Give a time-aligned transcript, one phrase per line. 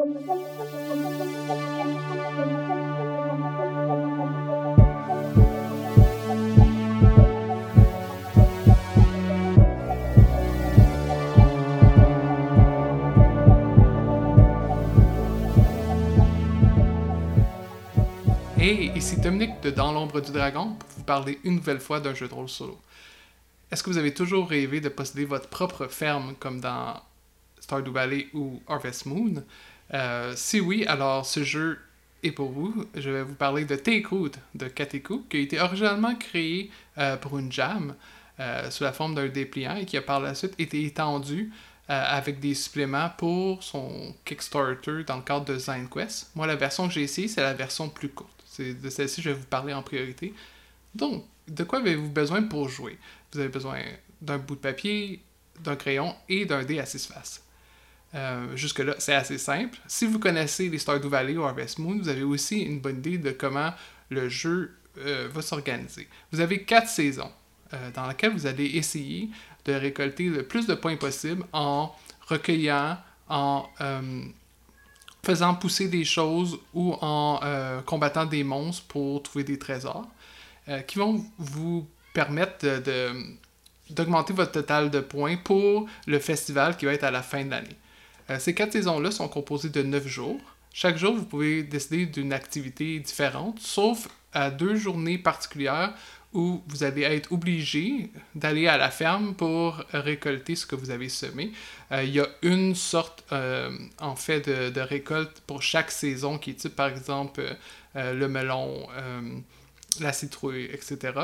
[0.00, 0.06] Hey,
[18.94, 22.28] ici Dominique de Dans l'ombre du dragon pour vous parler une nouvelle fois d'un jeu
[22.28, 22.78] de rôle solo.
[23.72, 27.02] Est-ce que vous avez toujours rêvé de posséder votre propre ferme comme dans
[27.58, 29.42] Stardew Valley ou Harvest Moon?
[29.94, 31.78] Euh, Si oui, alors ce jeu
[32.22, 32.84] est pour vous.
[32.94, 37.16] Je vais vous parler de Take Root de Kateku, qui a été originalement créé euh,
[37.16, 37.94] pour une jam
[38.40, 41.52] euh, sous la forme d'un dépliant et qui a par la suite été étendu
[41.90, 46.32] avec des suppléments pour son Kickstarter dans le cadre de ZineQuest.
[46.34, 48.44] Moi, la version que j'ai essayée, c'est la version plus courte.
[48.44, 50.34] C'est de celle-ci que je vais vous parler en priorité.
[50.94, 52.98] Donc, de quoi avez-vous besoin pour jouer?
[53.32, 53.78] Vous avez besoin
[54.20, 55.22] d'un bout de papier,
[55.60, 57.42] d'un crayon et d'un dé à six faces.
[58.14, 59.78] Euh, Jusque-là, c'est assez simple.
[59.86, 63.18] Si vous connaissez les Stardew Valley ou Harvest Moon, vous avez aussi une bonne idée
[63.18, 63.72] de comment
[64.08, 66.08] le jeu euh, va s'organiser.
[66.32, 67.30] Vous avez quatre saisons
[67.74, 69.28] euh, dans lesquelles vous allez essayer
[69.64, 71.94] de récolter le plus de points possible en
[72.26, 72.96] recueillant,
[73.28, 73.68] en
[75.22, 77.40] faisant pousser des choses ou en
[77.84, 80.08] combattant des monstres pour trouver des trésors
[80.86, 82.66] qui vont vous permettre
[83.90, 87.50] d'augmenter votre total de points pour le festival qui va être à la fin de
[87.50, 87.76] l'année.
[88.30, 90.40] Euh, ces quatre saisons-là sont composées de neuf jours.
[90.72, 95.94] Chaque jour, vous pouvez décider d'une activité différente, sauf à deux journées particulières
[96.34, 101.08] où vous allez être obligé d'aller à la ferme pour récolter ce que vous avez
[101.08, 101.52] semé.
[101.90, 106.50] Euh, il y a une sorte, euh, en fait, de, récolte pour chaque saison qui
[106.50, 107.56] est type, par exemple,
[107.94, 108.86] le melon,
[109.98, 111.14] la citrouille, etc.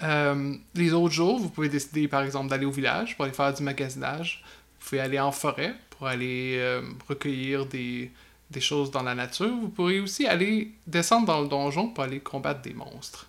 [0.00, 3.64] Les autres jours, vous pouvez décider, par exemple, d'aller au village pour aller faire du
[3.64, 4.44] magasinage.
[4.86, 8.12] Vous pouvez aller en forêt pour aller euh, recueillir des,
[8.52, 9.48] des choses dans la nature.
[9.48, 13.26] Vous pourrez aussi aller descendre dans le donjon pour aller combattre des monstres.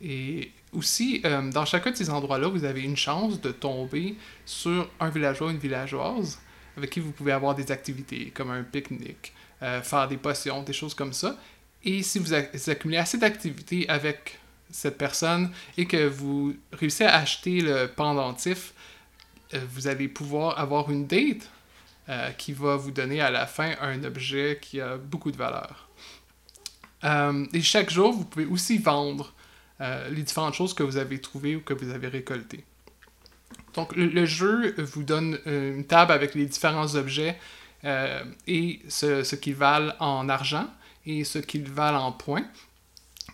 [0.00, 4.14] Et aussi, euh, dans chacun de ces endroits-là, vous avez une chance de tomber
[4.46, 6.38] sur un villageois ou une villageoise
[6.76, 10.72] avec qui vous pouvez avoir des activités comme un pique-nique, euh, faire des potions, des
[10.72, 11.36] choses comme ça.
[11.82, 14.38] Et si vous, accumulez assez d'activités avec
[14.70, 18.74] cette personne et que vous réussissez à acheter le pendentif,
[19.52, 21.50] vous allez pouvoir avoir une date
[22.08, 25.88] euh, qui va vous donner à la fin un objet qui a beaucoup de valeur.
[27.04, 29.32] Euh, et chaque jour, vous pouvez aussi vendre
[29.80, 32.64] euh, les différentes choses que vous avez trouvées ou que vous avez récoltées.
[33.74, 37.36] Donc, le, jeu vous donne euh, une table avec les différents objets
[37.84, 40.68] euh, et ce, ce qu'ils valent en argent
[41.06, 42.46] et ce qu'ils valent en points.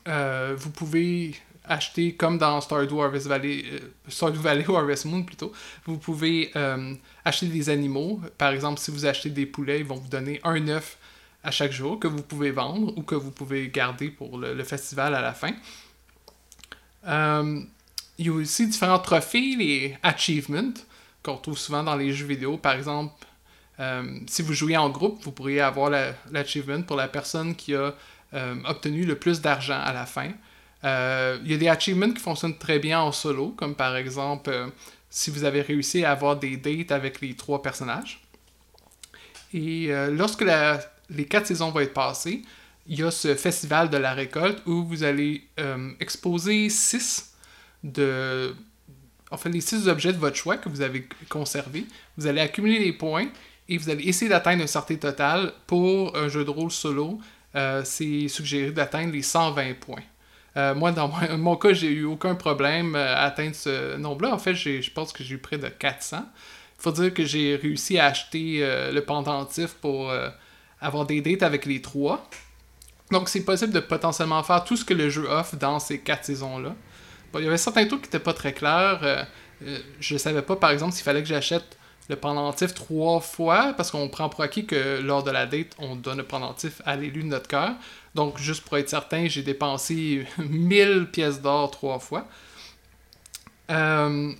[0.08, 1.34] Euh, vous pouvez
[1.70, 5.52] acheter, comme dans Stardew Harvest Valley, euh, Stardew Valley ou Harvest Moon plutôt,
[5.86, 6.94] vous pouvez euh,
[7.24, 8.20] acheter des animaux.
[8.36, 10.98] Par exemple, si vous achetez des poulets, ils vont vous donner un œuf
[11.44, 15.14] à chaque jour que vous pouvez vendre ou que vous pouvez garder pour le, festival
[15.14, 15.52] à la fin.
[17.06, 17.60] Euh,
[18.18, 20.74] il y a aussi différents trophées, les achievements,
[21.22, 22.58] qu'on retrouve souvent dans les jeux vidéo.
[22.58, 23.14] Par exemple,
[24.26, 27.94] si vous jouez en groupe, vous pourriez avoir la- l'achievement pour la personne qui a
[28.66, 30.32] obtenu le plus d'argent à la fin.
[30.84, 34.50] Euh, il y a des achievements qui fonctionnent très bien en solo, comme par exemple
[34.50, 34.68] euh,
[35.10, 38.22] si vous avez réussi à avoir des dates avec les trois personnages.
[39.52, 40.44] Et euh, lorsque
[41.10, 42.42] les quatre saisons vont être passées,
[42.86, 45.46] il y a ce festival de la récolte où vous allez
[46.00, 47.34] exposer six
[47.84, 48.54] de.
[49.30, 51.86] En fait, les six objets de votre choix que vous avez conservés.
[52.16, 53.28] Vous allez accumuler les points
[53.68, 55.52] et vous allez essayer d'atteindre un certain total.
[55.68, 57.20] Pour un jeu de rôle solo,
[57.84, 60.02] c'est suggéré d'atteindre les 120 points.
[60.56, 64.34] Euh, moi, dans mon, cas, j'ai eu aucun problème euh, à atteindre ce nombre-là.
[64.34, 66.18] En fait, je pense que j'ai eu près de 400.
[66.78, 70.12] Il faut dire que j'ai réussi à acheter euh, le pendentif pour
[70.80, 72.28] avoir des dates avec les trois.
[73.10, 76.24] Donc, c'est possible de potentiellement faire tout ce que le jeu offre dans ces quatre
[76.24, 76.74] saisons-là.
[77.34, 79.26] Il y avait certains trucs qui n'étaient pas très clairs.
[80.00, 81.76] Je ne savais pas, par exemple, s'il fallait que j'achète
[82.10, 85.94] le pendentif trois fois, parce qu'on prend pour acquis que lors de la date, on
[85.94, 87.70] donne le pendentif à l'élu de notre cœur.
[88.16, 92.26] Donc, juste pour être certain, j'ai dépensé 1000 pièces d'or trois fois.
[93.70, 94.32] Euh,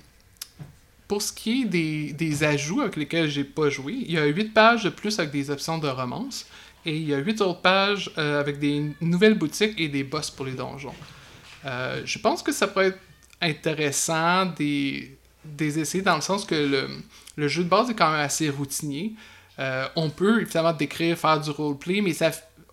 [1.07, 4.27] pour ce qui est des, des ajouts avec lesquels j'ai pas joué, il y a
[4.27, 6.47] 8 pages de plus avec des options de romance.
[6.85, 10.29] Et il y a 8 autres pages euh, avec des nouvelles boutiques et des boss
[10.31, 10.95] pour les donjons.
[11.67, 13.01] Euh, je pense que ça pourrait être
[13.41, 16.89] intéressant des, des essais dans le sens que le,
[17.37, 19.15] le jeu de base est quand même assez routinier.
[19.59, 22.31] Euh, on peut évidemment décrire, faire du roleplay, mais ça,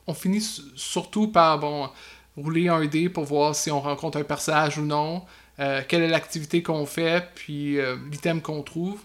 [0.07, 0.41] on finit
[0.75, 1.89] surtout par bon,
[2.37, 5.23] rouler un dé pour voir si on rencontre un personnage ou non,
[5.59, 8.99] euh, quelle est l'activité qu'on fait, puis euh, l'item qu'on trouve.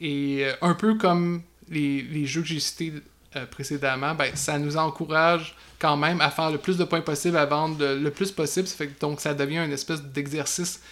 [0.00, 2.92] Et un peu comme les, les jeux que j'ai cités
[3.50, 7.46] précédemment, ben, ça nous encourage quand même à faire le plus de points possible, à
[7.46, 8.68] vendre le, plus possible.
[9.00, 10.82] Donc ça devient une espèce d'exercice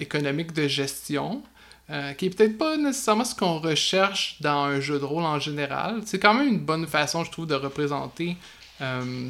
[0.00, 1.42] économique de gestion.
[1.90, 5.38] Euh, qui est peut-être pas nécessairement ce qu'on recherche dans un jeu de rôle en
[5.38, 6.02] général.
[6.04, 8.36] C'est quand même une bonne façon, je trouve, de représenter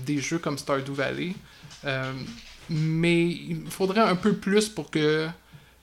[0.04, 1.34] des jeux comme Stardew Valley.
[2.68, 5.28] mais il faudrait un peu plus pour que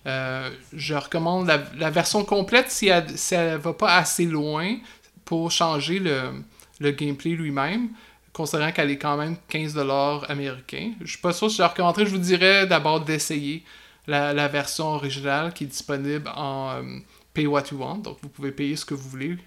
[0.06, 4.76] je recommande la, version complète si elle ne va pas assez loin
[5.24, 6.44] pour changer le,
[6.80, 7.90] le gameplay lui-même,
[8.34, 10.92] considérant qu'elle est quand même 15$ américain.
[11.02, 12.06] Je suis pas sûr si je la recommanderais.
[12.06, 13.64] Je vous dirais d'abord d'essayer
[14.08, 17.00] la, version originale qui est disponible en euh,
[17.34, 17.98] Pay What You Want.
[17.98, 19.38] Donc vous pouvez payer ce que vous voulez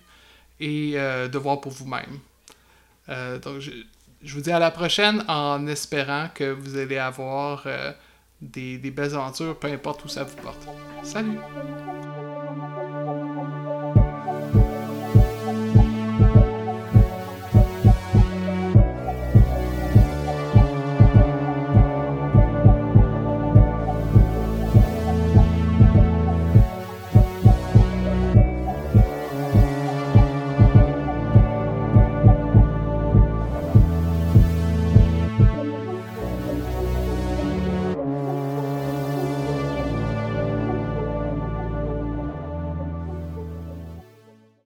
[0.61, 2.19] et euh, de voir pour vous-même.
[3.09, 3.71] Euh, donc je,
[4.23, 7.67] je, vous dis à la prochaine en espérant que vous allez avoir
[8.41, 10.67] des, des belles aventures, peu importe où ça vous porte.
[11.03, 11.39] Salut!